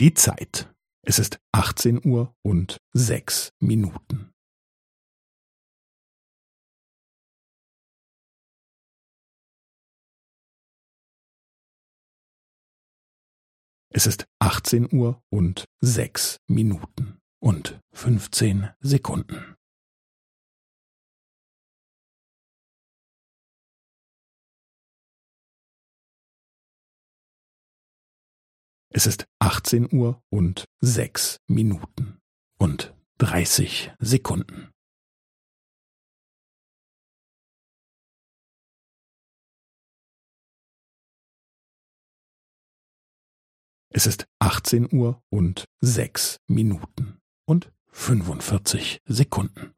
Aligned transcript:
Die 0.00 0.14
Zeit. 0.14 0.72
Es 1.02 1.18
ist 1.18 1.40
18 1.50 2.06
Uhr 2.06 2.32
und 2.42 2.78
sechs 2.92 3.52
Minuten. 3.58 4.32
Es 13.90 14.06
ist 14.06 14.28
18 14.38 14.92
Uhr 14.92 15.20
und 15.30 15.64
sechs 15.80 16.38
Minuten 16.46 17.18
und 17.40 17.80
15 17.92 18.70
Sekunden. 18.78 19.57
Es 28.98 29.06
ist 29.06 29.28
18 29.38 29.92
Uhr 29.92 30.20
und 30.28 30.64
sechs 30.80 31.38
Minuten 31.46 32.18
und 32.58 32.96
30 33.18 33.92
Sekunden. 34.00 34.72
Es 43.90 44.08
ist 44.08 44.26
18 44.40 44.92
Uhr 44.92 45.22
und 45.30 45.66
sechs 45.80 46.40
Minuten 46.48 47.20
und 47.46 47.70
45 47.92 49.00
Sekunden. 49.06 49.77